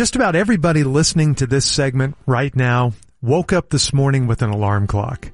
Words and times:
Just 0.00 0.16
about 0.16 0.34
everybody 0.34 0.82
listening 0.82 1.34
to 1.34 1.46
this 1.46 1.66
segment 1.66 2.16
right 2.24 2.56
now 2.56 2.94
woke 3.20 3.52
up 3.52 3.68
this 3.68 3.92
morning 3.92 4.26
with 4.26 4.40
an 4.40 4.48
alarm 4.48 4.86
clock. 4.86 5.30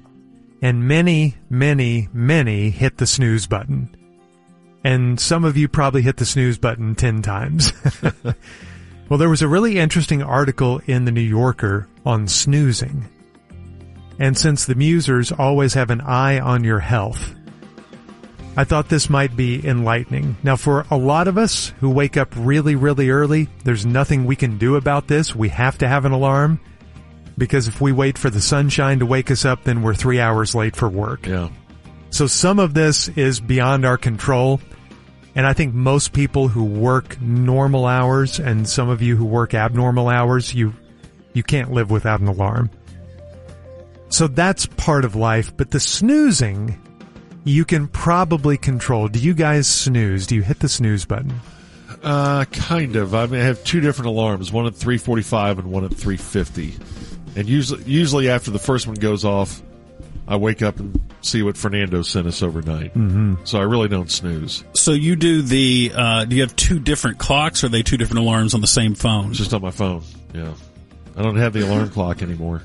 And 0.60 0.88
many, 0.88 1.36
many, 1.48 2.08
many 2.12 2.70
hit 2.70 2.96
the 2.96 3.06
snooze 3.06 3.46
button. 3.46 3.96
And 4.82 5.20
some 5.20 5.44
of 5.44 5.56
you 5.56 5.68
probably 5.68 6.02
hit 6.02 6.16
the 6.16 6.26
snooze 6.26 6.58
button 6.58 6.96
10 6.96 7.22
times. 7.22 7.72
well, 9.08 9.18
there 9.18 9.30
was 9.30 9.40
a 9.40 9.46
really 9.46 9.78
interesting 9.78 10.20
article 10.20 10.80
in 10.86 11.04
the 11.04 11.12
New 11.12 11.20
Yorker 11.20 11.88
on 12.04 12.26
snoozing. 12.26 13.08
And 14.18 14.36
since 14.36 14.64
the 14.64 14.74
musers 14.74 15.32
always 15.38 15.74
have 15.74 15.90
an 15.90 16.00
eye 16.00 16.40
on 16.40 16.64
your 16.64 16.80
health, 16.80 17.35
I 18.56 18.64
thought 18.64 18.88
this 18.88 19.10
might 19.10 19.36
be 19.36 19.66
enlightening. 19.66 20.36
Now, 20.42 20.56
for 20.56 20.86
a 20.90 20.96
lot 20.96 21.28
of 21.28 21.36
us 21.36 21.74
who 21.80 21.90
wake 21.90 22.16
up 22.16 22.32
really, 22.34 22.74
really 22.74 23.10
early, 23.10 23.48
there's 23.64 23.84
nothing 23.84 24.24
we 24.24 24.34
can 24.34 24.56
do 24.56 24.76
about 24.76 25.08
this. 25.08 25.36
We 25.36 25.50
have 25.50 25.76
to 25.78 25.88
have 25.88 26.06
an 26.06 26.12
alarm 26.12 26.58
because 27.36 27.68
if 27.68 27.82
we 27.82 27.92
wait 27.92 28.16
for 28.16 28.30
the 28.30 28.40
sunshine 28.40 29.00
to 29.00 29.06
wake 29.06 29.30
us 29.30 29.44
up, 29.44 29.64
then 29.64 29.82
we're 29.82 29.94
three 29.94 30.20
hours 30.20 30.54
late 30.54 30.74
for 30.74 30.88
work. 30.88 31.26
Yeah. 31.26 31.50
So 32.08 32.26
some 32.26 32.58
of 32.58 32.72
this 32.72 33.08
is 33.08 33.40
beyond 33.40 33.84
our 33.84 33.98
control. 33.98 34.60
And 35.34 35.46
I 35.46 35.52
think 35.52 35.74
most 35.74 36.14
people 36.14 36.48
who 36.48 36.64
work 36.64 37.20
normal 37.20 37.84
hours 37.84 38.40
and 38.40 38.66
some 38.66 38.88
of 38.88 39.02
you 39.02 39.16
who 39.16 39.26
work 39.26 39.52
abnormal 39.52 40.08
hours, 40.08 40.54
you, 40.54 40.72
you 41.34 41.42
can't 41.42 41.72
live 41.72 41.90
without 41.90 42.20
an 42.20 42.28
alarm. 42.28 42.70
So 44.08 44.28
that's 44.28 44.64
part 44.64 45.04
of 45.04 45.14
life, 45.14 45.54
but 45.54 45.70
the 45.70 45.80
snoozing 45.80 46.80
you 47.46 47.64
can 47.64 47.86
probably 47.86 48.58
control. 48.58 49.06
Do 49.06 49.20
you 49.20 49.32
guys 49.32 49.68
snooze? 49.68 50.26
Do 50.26 50.34
you 50.34 50.42
hit 50.42 50.58
the 50.58 50.68
snooze 50.68 51.04
button? 51.04 51.40
Uh, 52.02 52.44
kind 52.46 52.96
of. 52.96 53.14
I, 53.14 53.26
mean, 53.26 53.40
I 53.40 53.44
have 53.44 53.62
two 53.62 53.80
different 53.80 54.08
alarms, 54.08 54.50
one 54.50 54.66
at 54.66 54.74
345 54.74 55.60
and 55.60 55.70
one 55.70 55.84
at 55.84 55.94
350. 55.94 56.74
And 57.36 57.48
usually, 57.48 57.84
usually 57.84 58.28
after 58.28 58.50
the 58.50 58.58
first 58.58 58.88
one 58.88 58.96
goes 58.96 59.24
off, 59.24 59.62
I 60.26 60.36
wake 60.36 60.60
up 60.60 60.80
and 60.80 61.00
see 61.20 61.44
what 61.44 61.56
Fernando 61.56 62.02
sent 62.02 62.26
us 62.26 62.42
overnight. 62.42 62.94
Mm-hmm. 62.94 63.36
So 63.44 63.60
I 63.60 63.62
really 63.62 63.88
don't 63.88 64.10
snooze. 64.10 64.64
So 64.74 64.90
you 64.90 65.14
do 65.14 65.40
the, 65.42 65.92
uh, 65.94 66.24
do 66.24 66.34
you 66.34 66.42
have 66.42 66.56
two 66.56 66.80
different 66.80 67.18
clocks 67.18 67.62
or 67.62 67.66
are 67.66 67.70
they 67.70 67.84
two 67.84 67.96
different 67.96 68.20
alarms 68.20 68.54
on 68.54 68.60
the 68.60 68.66
same 68.66 68.96
phone? 68.96 69.30
It's 69.30 69.38
just 69.38 69.54
on 69.54 69.62
my 69.62 69.70
phone. 69.70 70.02
Yeah. 70.34 70.52
I 71.16 71.22
don't 71.22 71.36
have 71.36 71.52
the 71.52 71.64
alarm 71.64 71.90
clock 71.90 72.22
anymore. 72.22 72.62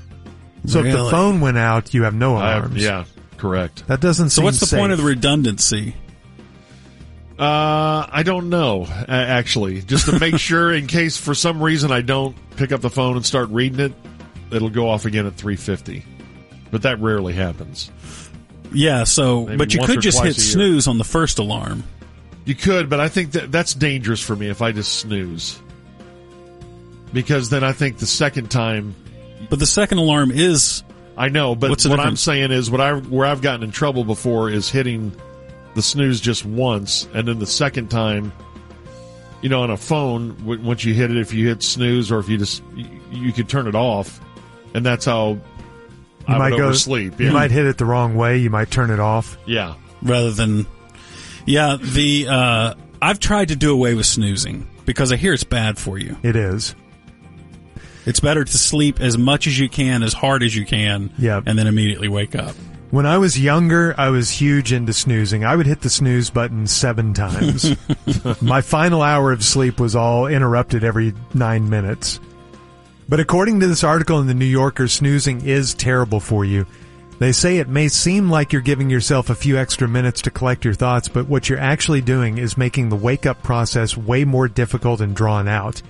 So 0.66 0.80
if 0.80 0.92
the 0.92 1.08
phone 1.08 1.40
went 1.40 1.56
out, 1.58 1.94
you 1.94 2.02
have 2.02 2.14
no 2.14 2.36
I 2.36 2.50
have, 2.50 2.64
alarms. 2.64 2.82
yeah, 2.82 3.04
correct. 3.42 3.86
That 3.88 4.00
doesn't 4.00 4.30
So 4.30 4.36
seem 4.36 4.44
what's 4.44 4.60
the 4.60 4.66
safe. 4.66 4.78
point 4.78 4.92
of 4.92 4.98
the 4.98 5.04
redundancy? 5.04 5.94
Uh, 7.38 8.06
I 8.08 8.22
don't 8.24 8.50
know, 8.50 8.86
actually. 9.08 9.82
Just 9.82 10.06
to 10.06 10.18
make 10.20 10.38
sure, 10.38 10.72
in 10.72 10.86
case 10.86 11.16
for 11.16 11.34
some 11.34 11.60
reason 11.60 11.90
I 11.90 12.00
don't 12.02 12.36
pick 12.56 12.70
up 12.70 12.80
the 12.82 12.90
phone 12.90 13.16
and 13.16 13.26
start 13.26 13.48
reading 13.48 13.80
it, 13.80 13.92
it'll 14.52 14.70
go 14.70 14.88
off 14.88 15.06
again 15.06 15.26
at 15.26 15.34
350. 15.34 16.04
But 16.70 16.82
that 16.82 17.00
rarely 17.00 17.32
happens. 17.32 17.90
Yeah, 18.72 19.04
so, 19.04 19.44
Maybe 19.44 19.56
but 19.56 19.74
you 19.74 19.84
could 19.84 20.00
just 20.00 20.22
hit 20.22 20.36
snooze 20.36 20.86
on 20.86 20.98
the 20.98 21.04
first 21.04 21.38
alarm. 21.40 21.82
You 22.44 22.54
could, 22.54 22.88
but 22.88 23.00
I 23.00 23.08
think 23.08 23.32
that 23.32 23.50
that's 23.50 23.74
dangerous 23.74 24.20
for 24.22 24.36
me 24.36 24.48
if 24.48 24.62
I 24.62 24.72
just 24.72 24.94
snooze. 25.00 25.60
Because 27.12 27.50
then 27.50 27.64
I 27.64 27.72
think 27.72 27.98
the 27.98 28.06
second 28.06 28.50
time 28.50 28.94
But 29.50 29.58
the 29.58 29.66
second 29.66 29.98
alarm 29.98 30.30
is, 30.30 30.82
I 31.16 31.28
know, 31.28 31.54
but 31.54 31.70
What's 31.70 31.84
the 31.84 31.90
what 31.90 32.00
I'm 32.00 32.16
saying 32.16 32.50
is 32.52 32.70
what 32.70 32.80
I 32.80 32.94
where 32.94 33.26
I've 33.26 33.42
gotten 33.42 33.62
in 33.62 33.70
trouble 33.70 34.04
before 34.04 34.48
is 34.50 34.70
hitting 34.70 35.12
the 35.74 35.82
snooze 35.82 36.20
just 36.20 36.44
once, 36.44 37.06
and 37.14 37.28
then 37.28 37.38
the 37.38 37.46
second 37.46 37.90
time, 37.90 38.32
you 39.42 39.48
know, 39.48 39.62
on 39.62 39.70
a 39.70 39.76
phone, 39.76 40.36
once 40.44 40.84
you 40.84 40.94
hit 40.94 41.10
it, 41.10 41.16
if 41.18 41.32
you 41.34 41.48
hit 41.48 41.62
snooze 41.62 42.10
or 42.10 42.18
if 42.18 42.28
you 42.28 42.38
just 42.38 42.62
you, 42.74 42.86
you 43.10 43.32
could 43.32 43.48
turn 43.48 43.66
it 43.66 43.74
off, 43.74 44.20
and 44.74 44.84
that's 44.86 45.04
how 45.04 45.30
You 45.32 45.40
I 46.28 46.38
might 46.38 46.50
would 46.52 46.58
go 46.58 46.64
oversleep. 46.66 47.20
You 47.20 47.26
Yeah, 47.26 47.32
might 47.32 47.50
hit 47.50 47.66
it 47.66 47.76
the 47.78 47.84
wrong 47.86 48.14
way. 48.14 48.38
You 48.38 48.50
might 48.50 48.70
turn 48.70 48.90
it 48.90 49.00
off. 49.00 49.36
yeah. 49.46 49.74
rather 50.02 50.30
than, 50.30 50.66
yeah, 51.46 51.76
the, 51.80 52.26
uh, 52.28 52.74
I've 53.00 53.18
tried 53.18 53.48
to 53.48 53.56
do 53.56 53.72
away 53.72 53.94
with 53.94 54.06
snoozing 54.06 54.66
because 54.86 55.12
I 55.12 55.16
hear 55.16 55.32
it's 55.32 55.44
bad 55.44 55.78
for 55.78 55.98
you. 55.98 56.16
It 56.22 56.36
is. 56.36 56.74
It's 58.06 58.20
better 58.20 58.44
to 58.44 58.58
sleep 58.58 59.00
as 59.00 59.16
much 59.16 59.46
as 59.46 59.58
you 59.58 59.68
can, 59.68 60.02
as 60.02 60.12
hard 60.12 60.42
as 60.42 60.54
you 60.56 60.64
can, 60.66 61.10
Yep. 61.18 61.44
and 61.46 61.58
then 61.58 61.66
immediately 61.66 62.08
wake 62.08 62.34
up. 62.34 62.54
When 62.90 63.06
I 63.06 63.16
was 63.16 63.40
younger, 63.40 63.94
I 63.96 64.10
was 64.10 64.28
huge 64.30 64.70
into 64.72 64.92
snoozing. 64.92 65.44
I 65.46 65.56
would 65.56 65.66
hit 65.66 65.80
the 65.80 65.88
snooze 65.88 66.28
button 66.28 66.66
seven 66.66 67.14
times. 67.14 67.74
My 68.42 68.60
final 68.60 69.00
hour 69.00 69.32
of 69.32 69.42
sleep 69.42 69.80
was 69.80 69.96
all 69.96 70.26
interrupted 70.26 70.84
every 70.84 71.14
nine 71.32 71.70
minutes. 71.70 72.20
But 73.08 73.18
according 73.20 73.60
to 73.60 73.66
this 73.66 73.82
article 73.84 74.20
in 74.20 74.26
the 74.26 74.34
New 74.34 74.44
Yorker, 74.44 74.88
snoozing 74.88 75.40
is 75.46 75.72
terrible 75.74 76.20
for 76.20 76.44
you. 76.44 76.66
They 77.18 77.32
say 77.32 77.58
it 77.58 77.68
may 77.68 77.88
seem 77.88 78.28
like 78.30 78.52
you're 78.52 78.62
giving 78.62 78.90
yourself 78.90 79.30
a 79.30 79.34
few 79.34 79.56
extra 79.56 79.86
minutes 79.86 80.22
to 80.22 80.30
collect 80.30 80.64
your 80.64 80.74
thoughts, 80.74 81.08
but 81.08 81.28
what 81.28 81.48
you're 81.48 81.58
actually 81.58 82.00
doing 82.00 82.36
is 82.36 82.58
making 82.58 82.88
the 82.88 82.96
wake 82.96 83.26
up 83.26 83.42
process 83.42 83.96
way 83.96 84.24
more 84.24 84.48
difficult 84.48 85.00
and 85.00 85.14
drawn 85.14 85.46
out. 85.48 85.80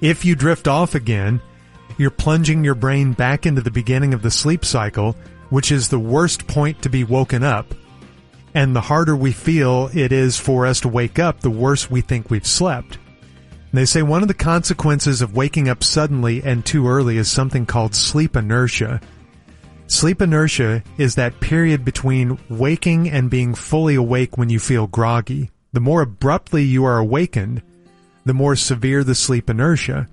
If 0.00 0.24
you 0.24 0.36
drift 0.36 0.68
off 0.68 0.94
again, 0.94 1.40
you're 1.96 2.10
plunging 2.10 2.62
your 2.62 2.76
brain 2.76 3.12
back 3.12 3.46
into 3.46 3.60
the 3.60 3.70
beginning 3.70 4.14
of 4.14 4.22
the 4.22 4.30
sleep 4.30 4.64
cycle, 4.64 5.16
which 5.50 5.72
is 5.72 5.88
the 5.88 5.98
worst 5.98 6.46
point 6.46 6.80
to 6.82 6.88
be 6.88 7.02
woken 7.02 7.42
up. 7.42 7.74
And 8.54 8.74
the 8.74 8.80
harder 8.80 9.16
we 9.16 9.32
feel 9.32 9.90
it 9.92 10.12
is 10.12 10.38
for 10.38 10.66
us 10.66 10.80
to 10.80 10.88
wake 10.88 11.18
up, 11.18 11.40
the 11.40 11.50
worse 11.50 11.90
we 11.90 12.00
think 12.00 12.30
we've 12.30 12.46
slept. 12.46 12.98
They 13.72 13.84
say 13.84 14.02
one 14.02 14.22
of 14.22 14.28
the 14.28 14.34
consequences 14.34 15.20
of 15.20 15.36
waking 15.36 15.68
up 15.68 15.82
suddenly 15.82 16.42
and 16.42 16.64
too 16.64 16.88
early 16.88 17.18
is 17.18 17.30
something 17.30 17.66
called 17.66 17.94
sleep 17.94 18.36
inertia. 18.36 19.00
Sleep 19.88 20.22
inertia 20.22 20.82
is 20.96 21.16
that 21.16 21.40
period 21.40 21.84
between 21.84 22.38
waking 22.48 23.10
and 23.10 23.28
being 23.28 23.54
fully 23.54 23.96
awake 23.96 24.38
when 24.38 24.48
you 24.48 24.58
feel 24.58 24.86
groggy. 24.86 25.50
The 25.72 25.80
more 25.80 26.02
abruptly 26.02 26.62
you 26.62 26.84
are 26.84 26.98
awakened, 26.98 27.62
the 28.28 28.34
more 28.34 28.56
severe 28.56 29.02
the 29.02 29.14
sleep 29.14 29.50
inertia. 29.50 30.08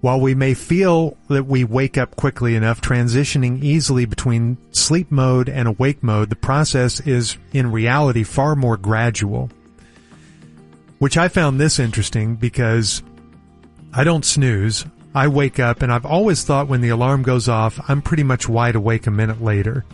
While 0.00 0.20
we 0.20 0.34
may 0.34 0.54
feel 0.54 1.16
that 1.28 1.46
we 1.46 1.62
wake 1.62 1.96
up 1.96 2.16
quickly 2.16 2.56
enough, 2.56 2.80
transitioning 2.80 3.62
easily 3.62 4.04
between 4.04 4.58
sleep 4.72 5.12
mode 5.12 5.48
and 5.48 5.68
awake 5.68 6.02
mode, 6.02 6.28
the 6.28 6.36
process 6.36 6.98
is 6.98 7.36
in 7.52 7.70
reality 7.70 8.24
far 8.24 8.56
more 8.56 8.76
gradual. 8.76 9.48
Which 10.98 11.16
I 11.16 11.28
found 11.28 11.60
this 11.60 11.78
interesting 11.78 12.34
because 12.34 13.02
I 13.92 14.02
don't 14.02 14.24
snooze. 14.24 14.84
I 15.14 15.28
wake 15.28 15.60
up 15.60 15.82
and 15.82 15.92
I've 15.92 16.06
always 16.06 16.42
thought 16.42 16.68
when 16.68 16.80
the 16.80 16.88
alarm 16.88 17.22
goes 17.22 17.48
off, 17.48 17.78
I'm 17.88 18.02
pretty 18.02 18.24
much 18.24 18.48
wide 18.48 18.74
awake 18.74 19.06
a 19.06 19.10
minute 19.10 19.42
later. 19.42 19.84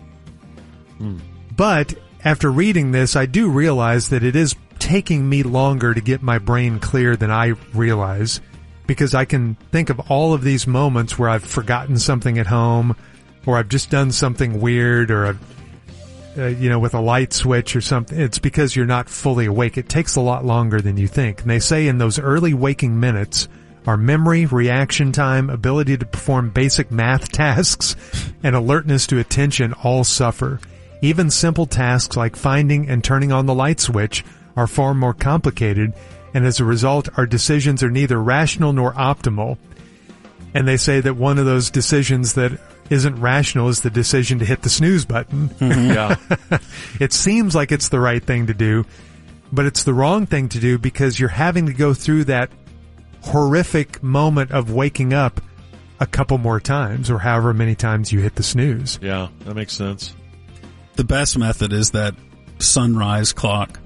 Hmm. 0.96 1.18
But 1.54 1.94
after 2.24 2.50
reading 2.50 2.92
this, 2.92 3.16
I 3.16 3.26
do 3.26 3.50
realize 3.50 4.08
that 4.08 4.22
it 4.22 4.36
is 4.36 4.54
taking 4.88 5.28
me 5.28 5.42
longer 5.42 5.92
to 5.92 6.00
get 6.00 6.22
my 6.22 6.38
brain 6.38 6.80
clear 6.80 7.14
than 7.14 7.30
I 7.30 7.48
realize 7.74 8.40
because 8.86 9.14
I 9.14 9.26
can 9.26 9.54
think 9.70 9.90
of 9.90 10.00
all 10.10 10.32
of 10.32 10.42
these 10.42 10.66
moments 10.66 11.18
where 11.18 11.28
I've 11.28 11.44
forgotten 11.44 11.98
something 11.98 12.38
at 12.38 12.46
home 12.46 12.96
or 13.44 13.58
I've 13.58 13.68
just 13.68 13.90
done 13.90 14.12
something 14.12 14.62
weird 14.62 15.10
or 15.10 15.26
I've, 15.26 16.38
uh, 16.38 16.46
you 16.46 16.70
know, 16.70 16.78
with 16.78 16.94
a 16.94 17.02
light 17.02 17.34
switch 17.34 17.76
or 17.76 17.82
something. 17.82 18.18
It's 18.18 18.38
because 18.38 18.74
you're 18.74 18.86
not 18.86 19.10
fully 19.10 19.44
awake. 19.44 19.76
It 19.76 19.90
takes 19.90 20.16
a 20.16 20.22
lot 20.22 20.46
longer 20.46 20.80
than 20.80 20.96
you 20.96 21.06
think. 21.06 21.42
And 21.42 21.50
they 21.50 21.60
say 21.60 21.86
in 21.86 21.98
those 21.98 22.18
early 22.18 22.54
waking 22.54 22.98
minutes, 22.98 23.46
our 23.86 23.98
memory, 23.98 24.46
reaction 24.46 25.12
time, 25.12 25.50
ability 25.50 25.98
to 25.98 26.06
perform 26.06 26.48
basic 26.48 26.90
math 26.90 27.30
tasks, 27.32 27.94
and 28.42 28.56
alertness 28.56 29.06
to 29.08 29.18
attention 29.18 29.74
all 29.74 30.02
suffer. 30.02 30.60
Even 31.02 31.30
simple 31.30 31.66
tasks 31.66 32.16
like 32.16 32.36
finding 32.36 32.88
and 32.88 33.04
turning 33.04 33.32
on 33.32 33.44
the 33.44 33.54
light 33.54 33.80
switch 33.80 34.24
are 34.58 34.66
far 34.66 34.92
more 34.92 35.14
complicated, 35.14 35.94
and 36.34 36.44
as 36.44 36.58
a 36.60 36.64
result, 36.64 37.08
our 37.16 37.26
decisions 37.26 37.82
are 37.82 37.90
neither 37.90 38.20
rational 38.20 38.72
nor 38.72 38.92
optimal. 38.92 39.56
And 40.54 40.66
they 40.66 40.76
say 40.76 41.00
that 41.00 41.14
one 41.14 41.38
of 41.38 41.46
those 41.46 41.70
decisions 41.70 42.34
that 42.34 42.58
isn't 42.90 43.20
rational 43.20 43.68
is 43.68 43.82
the 43.82 43.90
decision 43.90 44.38
to 44.40 44.44
hit 44.44 44.62
the 44.62 44.68
snooze 44.68 45.04
button. 45.04 45.48
Mm-hmm. 45.50 45.90
Yeah. 46.50 46.58
It 47.00 47.12
seems 47.12 47.54
like 47.54 47.70
it's 47.70 47.90
the 47.90 48.00
right 48.00 48.22
thing 48.22 48.46
to 48.48 48.54
do, 48.54 48.84
but 49.52 49.66
it's 49.66 49.84
the 49.84 49.94
wrong 49.94 50.26
thing 50.26 50.48
to 50.50 50.58
do 50.58 50.78
because 50.78 51.20
you're 51.20 51.28
having 51.28 51.66
to 51.66 51.72
go 51.72 51.94
through 51.94 52.24
that 52.24 52.50
horrific 53.22 54.02
moment 54.02 54.50
of 54.52 54.72
waking 54.72 55.12
up 55.12 55.40
a 56.00 56.06
couple 56.06 56.38
more 56.38 56.60
times 56.60 57.10
or 57.10 57.18
however 57.18 57.52
many 57.52 57.74
times 57.74 58.10
you 58.12 58.20
hit 58.20 58.34
the 58.36 58.42
snooze. 58.42 58.98
yeah. 59.02 59.28
That 59.44 59.54
makes 59.54 59.74
sense. 59.74 60.14
The 60.96 61.04
best 61.04 61.38
method 61.38 61.72
is 61.72 61.90
that 61.92 62.14
sunrise 62.58 63.32
clock. 63.32 63.78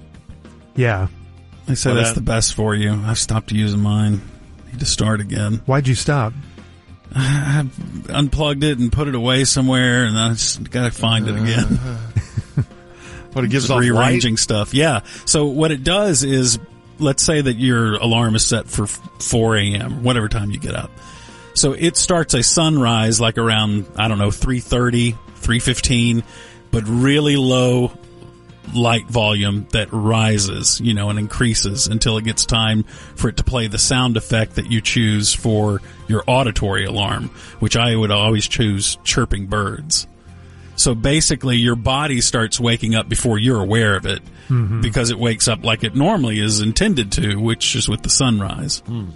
Yeah. 0.77 1.09
They 1.67 1.75
say 1.75 1.91
Well, 1.91 1.97
that's 1.97 2.11
that- 2.11 2.15
the 2.17 2.21
best 2.25 2.55
for 2.55 2.75
you. 2.75 2.93
I've 2.93 3.19
stopped 3.19 3.53
using 3.53 3.81
mine. 3.81 4.21
Need 4.71 4.81
to 4.81 4.87
start 4.87 5.21
again. 5.21 5.61
Why'd 5.67 5.87
you 5.89 5.95
stop? 5.95 6.33
I 7.15 7.67
unplugged 8.09 8.65
it 8.65 8.79
and 8.79 8.91
put 8.91 9.07
it 9.09 9.15
away 9.15 9.45
somewhere, 9.45 10.05
and 10.05 10.19
I 10.19 10.31
just 10.31 10.71
got 10.71 10.85
to 10.85 10.91
find 10.91 11.29
it 11.29 11.37
again. 11.37 11.65
Uh-huh. 11.65 11.97
But 13.35 13.45
it 13.45 13.49
gives 13.51 13.65
Just 13.65 13.73
off 13.73 13.81
rearranging 13.81 14.35
light. 14.35 14.39
stuff. 14.41 14.75
Yeah. 14.75 15.01
So 15.25 15.47
what 15.47 15.73
it 15.73 15.83
does 15.83 16.23
is, 16.23 16.59
let's 16.99 17.23
say 17.25 17.41
that 17.41 17.55
your 17.55 17.95
alarm 17.95 18.35
is 18.35 18.45
set 18.45 18.69
for 18.69 18.87
4 18.87 19.57
a.m., 19.57 20.03
whatever 20.03 20.29
time 20.29 20.51
you 20.51 20.59
get 20.59 20.75
up. 20.75 20.91
So 21.55 21.73
it 21.73 21.97
starts 21.97 22.35
a 22.35 22.43
sunrise 22.43 23.23
like 23.23 23.39
around, 23.39 23.87
I 23.97 24.09
don't 24.09 24.19
know, 24.19 24.29
3.30, 24.29 25.17
3.15, 25.41 26.25
but 26.71 26.85
really 26.87 27.37
low 27.37 27.89
light 28.75 29.07
volume 29.07 29.67
that 29.73 29.93
rises, 29.93 30.81
you 30.81 30.95
know, 30.95 31.11
and 31.11 31.19
increases 31.19 31.87
until 31.87 32.17
it 32.17 32.25
gets 32.25 32.47
time 32.47 32.85
for 33.17 33.29
it 33.29 33.37
to 33.37 33.45
play 33.45 33.67
the 33.67 33.79
sound 33.79 34.17
effect 34.17 34.55
that 34.57 34.71
you 34.71 34.81
choose 34.81 35.35
for 35.35 35.81
your 36.09 36.25
auditory 36.27 36.85
alarm, 36.85 37.29
which 37.59 37.77
I 37.77 37.95
would 37.95 38.11
always 38.11 38.49
choose 38.49 38.97
chirping 39.05 39.47
birds. 39.47 40.07
So 40.77 40.95
basically, 40.95 41.57
your 41.57 41.77
body 41.77 42.21
starts 42.21 42.59
waking 42.59 42.95
up 42.95 43.09
before 43.09 43.39
you're 43.39 43.61
aware 43.61 43.95
of 43.95 44.07
it 44.07 44.23
mm-hmm. 44.49 44.81
because 44.81 45.11
it 45.11 45.19
wakes 45.19 45.47
up 45.49 45.65
like 45.65 45.85
it 45.85 45.95
normally 45.95 46.41
is 46.41 46.61
intended 46.61 47.13
to, 47.13 47.37
which 47.37 47.77
is 47.77 47.89
with 47.89 48.03
the 48.03 48.11
sunrise. 48.11 48.79
Hmm. 48.87 49.11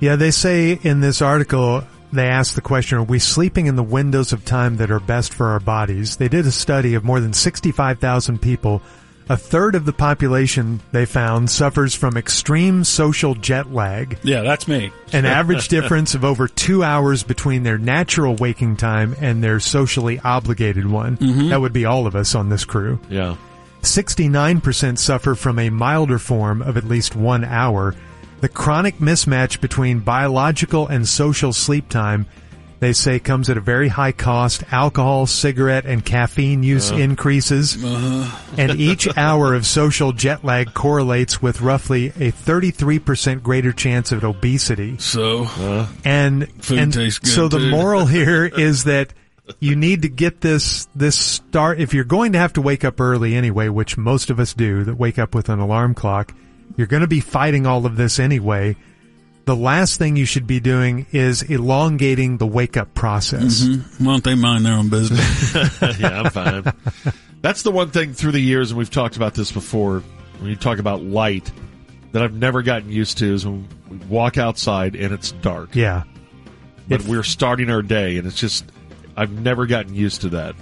Yeah, 0.00 0.16
they 0.16 0.32
say 0.32 0.78
in 0.82 1.00
this 1.00 1.22
article, 1.22 1.84
they 2.12 2.28
asked 2.28 2.54
the 2.54 2.60
question, 2.60 2.98
are 2.98 3.02
we 3.02 3.18
sleeping 3.18 3.66
in 3.66 3.76
the 3.76 3.82
windows 3.82 4.32
of 4.32 4.44
time 4.44 4.76
that 4.76 4.90
are 4.90 5.00
best 5.00 5.32
for 5.32 5.48
our 5.48 5.60
bodies? 5.60 6.16
They 6.16 6.28
did 6.28 6.46
a 6.46 6.52
study 6.52 6.94
of 6.94 7.04
more 7.04 7.20
than 7.20 7.32
65,000 7.32 8.40
people. 8.40 8.82
A 9.28 9.36
third 9.36 9.74
of 9.74 9.86
the 9.86 9.92
population, 9.92 10.80
they 10.90 11.06
found, 11.06 11.48
suffers 11.48 11.94
from 11.94 12.16
extreme 12.16 12.84
social 12.84 13.34
jet 13.34 13.72
lag. 13.72 14.18
Yeah, 14.22 14.42
that's 14.42 14.68
me. 14.68 14.92
An 15.12 15.24
average 15.26 15.68
difference 15.68 16.14
of 16.14 16.24
over 16.24 16.48
two 16.48 16.82
hours 16.82 17.22
between 17.22 17.62
their 17.62 17.78
natural 17.78 18.34
waking 18.36 18.76
time 18.76 19.14
and 19.20 19.42
their 19.42 19.60
socially 19.60 20.20
obligated 20.20 20.86
one. 20.86 21.16
Mm-hmm. 21.16 21.48
That 21.48 21.60
would 21.60 21.72
be 21.72 21.84
all 21.84 22.06
of 22.06 22.16
us 22.16 22.34
on 22.34 22.48
this 22.48 22.64
crew. 22.64 22.98
Yeah. 23.08 23.36
69% 23.82 24.98
suffer 24.98 25.34
from 25.34 25.58
a 25.58 25.70
milder 25.70 26.18
form 26.18 26.62
of 26.62 26.76
at 26.76 26.84
least 26.84 27.16
one 27.16 27.44
hour. 27.44 27.94
The 28.42 28.48
chronic 28.48 28.98
mismatch 28.98 29.60
between 29.60 30.00
biological 30.00 30.88
and 30.88 31.06
social 31.06 31.52
sleep 31.52 31.88
time, 31.88 32.26
they 32.80 32.92
say, 32.92 33.20
comes 33.20 33.48
at 33.48 33.56
a 33.56 33.60
very 33.60 33.86
high 33.86 34.10
cost. 34.10 34.64
Alcohol, 34.72 35.26
cigarette, 35.26 35.86
and 35.86 36.04
caffeine 36.04 36.64
use 36.64 36.90
uh-huh. 36.90 37.02
increases. 37.02 37.76
Uh-huh. 37.76 38.36
And 38.58 38.80
each 38.80 39.06
hour 39.16 39.54
of 39.54 39.64
social 39.64 40.10
jet 40.12 40.44
lag 40.44 40.74
correlates 40.74 41.40
with 41.40 41.60
roughly 41.60 42.08
a 42.08 42.32
33% 42.32 43.44
greater 43.44 43.72
chance 43.72 44.10
of 44.10 44.24
obesity. 44.24 44.98
So, 44.98 45.44
uh-huh. 45.44 45.86
And, 46.04 46.50
Food 46.64 46.78
and 46.80 46.92
tastes 46.92 47.20
good, 47.20 47.30
so 47.30 47.46
the 47.46 47.60
moral 47.60 48.06
here 48.18 48.44
is 48.44 48.82
that 48.84 49.14
you 49.60 49.76
need 49.76 50.02
to 50.02 50.08
get 50.08 50.40
this 50.40 50.88
this 50.96 51.16
start 51.16 51.78
if 51.78 51.94
you're 51.94 52.02
going 52.02 52.32
to 52.32 52.38
have 52.38 52.54
to 52.54 52.60
wake 52.60 52.84
up 52.84 53.00
early 53.00 53.36
anyway, 53.36 53.68
which 53.68 53.96
most 53.96 54.30
of 54.30 54.40
us 54.40 54.52
do 54.52 54.82
that 54.82 54.96
wake 54.96 55.20
up 55.20 55.32
with 55.32 55.48
an 55.48 55.60
alarm 55.60 55.94
clock. 55.94 56.34
You're 56.76 56.86
going 56.86 57.02
to 57.02 57.06
be 57.06 57.20
fighting 57.20 57.66
all 57.66 57.86
of 57.86 57.96
this 57.96 58.18
anyway. 58.18 58.76
The 59.44 59.56
last 59.56 59.98
thing 59.98 60.16
you 60.16 60.24
should 60.24 60.46
be 60.46 60.60
doing 60.60 61.06
is 61.10 61.42
elongating 61.42 62.38
the 62.38 62.46
wake 62.46 62.76
up 62.76 62.94
process. 62.94 63.62
Mm-hmm. 63.62 64.04
why 64.04 64.12
don't 64.12 64.24
they 64.24 64.34
mind 64.36 64.64
their 64.64 64.74
own 64.74 64.88
business? 64.88 65.52
yeah, 66.00 66.22
I'm 66.22 66.30
fine. 66.30 66.72
That's 67.40 67.62
the 67.62 67.72
one 67.72 67.90
thing 67.90 68.12
through 68.14 68.32
the 68.32 68.40
years, 68.40 68.70
and 68.70 68.78
we've 68.78 68.90
talked 68.90 69.16
about 69.16 69.34
this 69.34 69.50
before. 69.50 70.02
When 70.38 70.48
you 70.50 70.56
talk 70.56 70.78
about 70.78 71.02
light, 71.02 71.50
that 72.12 72.22
I've 72.22 72.34
never 72.34 72.62
gotten 72.62 72.90
used 72.90 73.18
to 73.18 73.32
is 73.34 73.44
when 73.44 73.66
we 73.90 73.96
walk 74.08 74.38
outside 74.38 74.94
and 74.94 75.12
it's 75.12 75.32
dark. 75.32 75.74
Yeah. 75.74 76.04
But 76.88 77.00
If- 77.00 77.08
we're 77.08 77.22
starting 77.22 77.68
our 77.70 77.82
day, 77.82 78.18
and 78.18 78.26
it's 78.26 78.38
just 78.38 78.64
I've 79.16 79.32
never 79.32 79.66
gotten 79.66 79.94
used 79.94 80.20
to 80.22 80.28
that. 80.30 80.54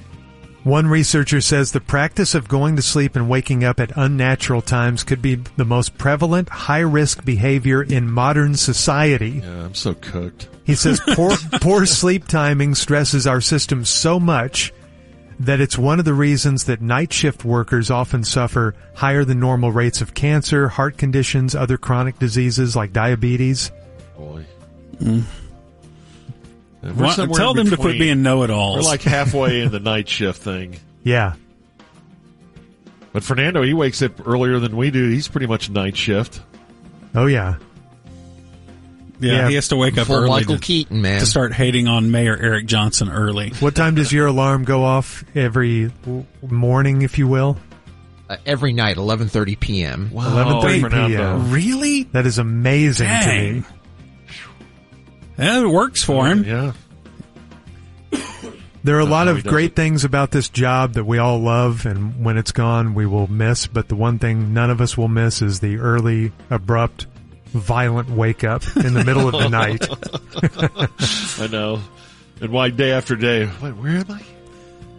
One 0.64 0.88
researcher 0.88 1.40
says 1.40 1.72
the 1.72 1.80
practice 1.80 2.34
of 2.34 2.46
going 2.46 2.76
to 2.76 2.82
sleep 2.82 3.16
and 3.16 3.30
waking 3.30 3.64
up 3.64 3.80
at 3.80 3.96
unnatural 3.96 4.60
times 4.60 5.04
could 5.04 5.22
be 5.22 5.36
the 5.56 5.64
most 5.64 5.96
prevalent 5.96 6.50
high 6.50 6.80
risk 6.80 7.24
behavior 7.24 7.82
in 7.82 8.10
modern 8.10 8.54
society. 8.54 9.40
Yeah, 9.42 9.64
I'm 9.64 9.74
so 9.74 9.94
cooked. 9.94 10.48
He 10.64 10.74
says 10.74 11.00
poor, 11.14 11.32
poor 11.62 11.86
sleep 11.86 12.28
timing 12.28 12.74
stresses 12.74 13.26
our 13.26 13.40
system 13.40 13.86
so 13.86 14.20
much 14.20 14.72
that 15.38 15.60
it's 15.60 15.78
one 15.78 15.98
of 15.98 16.04
the 16.04 16.12
reasons 16.12 16.64
that 16.64 16.82
night 16.82 17.10
shift 17.10 17.42
workers 17.42 17.90
often 17.90 18.22
suffer 18.22 18.74
higher 18.94 19.24
than 19.24 19.40
normal 19.40 19.72
rates 19.72 20.02
of 20.02 20.12
cancer, 20.12 20.68
heart 20.68 20.98
conditions, 20.98 21.54
other 21.54 21.78
chronic 21.78 22.18
diseases 22.18 22.76
like 22.76 22.92
diabetes. 22.92 23.72
Boy. 24.14 24.44
And 25.00 25.24
we're 25.24 25.24
Why- 26.82 27.14
somewhere 27.14 27.38
tell 27.38 27.50
in 27.50 27.56
them 27.58 27.70
to 27.70 27.76
quit 27.76 27.98
being 27.98 28.22
know-it-alls. 28.22 28.76
We're 28.78 28.82
like 28.90 29.02
halfway 29.02 29.60
in 29.62 29.70
the 29.72 29.80
night 29.80 30.08
shift 30.08 30.42
thing. 30.42 30.78
Yeah. 31.02 31.32
But 33.12 33.24
Fernando, 33.24 33.62
he 33.62 33.72
wakes 33.72 34.02
up 34.02 34.26
earlier 34.28 34.58
than 34.58 34.76
we 34.76 34.90
do. 34.90 35.08
He's 35.08 35.28
pretty 35.28 35.46
much 35.46 35.70
night 35.70 35.96
shift. 35.96 36.42
Oh 37.14 37.24
yeah. 37.26 37.56
yeah, 39.18 39.32
yeah. 39.32 39.48
he 39.48 39.54
has 39.54 39.68
to 39.68 39.76
wake 39.76 39.96
up 39.98 40.06
Full 40.08 40.16
early 40.16 40.28
Michael 40.28 40.56
to, 40.56 40.60
Keaton, 40.60 41.00
man. 41.02 41.20
to 41.20 41.26
start 41.26 41.52
hating 41.54 41.88
on 41.88 42.10
Mayor 42.10 42.36
Eric 42.36 42.66
Johnson 42.66 43.08
early. 43.10 43.50
What 43.60 43.74
time 43.74 43.94
does 43.94 44.12
your 44.12 44.26
alarm 44.26 44.64
go 44.64 44.84
off 44.84 45.24
every 45.34 45.90
morning, 46.46 47.02
if 47.02 47.18
you 47.18 47.26
will? 47.26 47.56
Uh, 48.28 48.36
every 48.46 48.72
night, 48.72 48.96
11:30 48.96 49.58
p.m. 49.58 50.10
Wow, 50.12 50.60
11:30 50.62 50.80
Fernando. 50.82 51.16
p.m. 51.16 51.50
Really? 51.50 52.02
That 52.04 52.26
is 52.26 52.38
amazing 52.38 53.08
to 53.08 53.26
me. 53.26 53.62
Yeah, 55.40 55.62
it 55.62 55.68
works 55.68 56.02
for 56.04 56.26
him. 56.26 56.44
Yeah. 56.44 56.72
There 58.82 58.96
are 58.96 59.00
a 59.00 59.04
lot 59.04 59.28
of 59.28 59.44
great 59.44 59.76
things 59.76 60.04
about 60.04 60.30
this 60.30 60.48
job 60.48 60.94
that 60.94 61.04
we 61.04 61.18
all 61.18 61.38
love, 61.38 61.84
and 61.84 62.24
when 62.24 62.38
it's 62.38 62.50
gone, 62.50 62.94
we 62.94 63.04
will 63.04 63.26
miss. 63.26 63.66
But 63.66 63.88
the 63.88 63.94
one 63.94 64.18
thing 64.18 64.54
none 64.54 64.70
of 64.70 64.80
us 64.80 64.96
will 64.96 65.06
miss 65.06 65.42
is 65.42 65.60
the 65.60 65.76
early, 65.76 66.32
abrupt, 66.48 67.06
violent 67.48 68.08
wake 68.08 68.42
up 68.42 68.62
in 68.78 68.94
the 68.94 69.04
middle 69.04 69.28
of 69.28 69.32
the 69.32 69.48
night. 69.50 69.86
I 71.42 71.46
know. 71.48 71.82
And 72.40 72.50
why 72.52 72.70
day 72.70 72.92
after 72.92 73.16
day? 73.16 73.44
Wait, 73.60 73.72
where 73.72 73.98
am 73.98 74.10
I? 74.10 74.22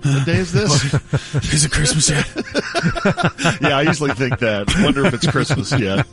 What 0.03 0.25
day 0.25 0.37
is 0.37 0.51
this? 0.51 0.93
Is 1.53 1.65
it 1.65 1.71
Christmas 1.71 2.09
yet? 2.09 2.27
yeah, 3.61 3.77
I 3.77 3.83
usually 3.83 4.11
think 4.13 4.39
that. 4.39 4.73
Wonder 4.83 5.05
if 5.05 5.13
it's 5.13 5.27
Christmas 5.27 5.71
yet. 5.79 6.07